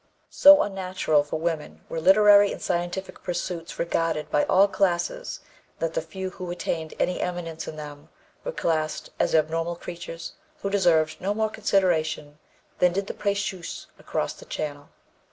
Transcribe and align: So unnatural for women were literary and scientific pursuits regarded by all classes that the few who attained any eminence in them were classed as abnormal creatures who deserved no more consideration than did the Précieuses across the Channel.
So 0.31 0.63
unnatural 0.63 1.21
for 1.23 1.35
women 1.39 1.81
were 1.87 2.01
literary 2.01 2.51
and 2.51 2.59
scientific 2.59 3.21
pursuits 3.21 3.77
regarded 3.77 4.31
by 4.31 4.45
all 4.45 4.67
classes 4.67 5.41
that 5.77 5.93
the 5.93 6.01
few 6.01 6.31
who 6.31 6.49
attained 6.49 6.95
any 6.97 7.19
eminence 7.21 7.67
in 7.67 7.75
them 7.75 8.09
were 8.43 8.51
classed 8.51 9.11
as 9.19 9.35
abnormal 9.35 9.75
creatures 9.75 10.33
who 10.63 10.71
deserved 10.71 11.21
no 11.21 11.35
more 11.35 11.51
consideration 11.51 12.39
than 12.79 12.93
did 12.93 13.05
the 13.05 13.13
Précieuses 13.13 13.85
across 13.99 14.33
the 14.33 14.45
Channel. 14.45 14.89